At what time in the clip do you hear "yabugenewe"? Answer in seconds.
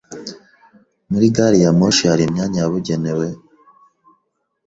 2.61-3.27